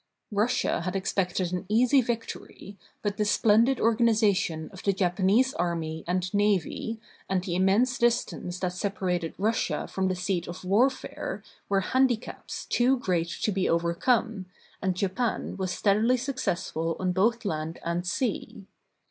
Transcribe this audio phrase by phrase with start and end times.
[0.31, 6.03] Russia had expected an easy victory, but the splendid organization of the Japan ese army
[6.07, 11.81] and navy and the immense distance that separated Russia from the seat of warfare were
[11.81, 14.47] handicaps too great to be overcome,
[14.81, 18.65] and Japan was steadily successful on both land and sea.